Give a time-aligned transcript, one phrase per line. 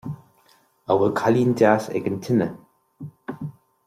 [0.87, 2.47] An bhfuil cailín deas ag an tine